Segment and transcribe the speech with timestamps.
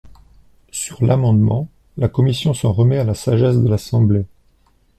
[0.71, 4.25] Sur l’amendement, la commission s’en remet à la sagesse de l’Assemblée.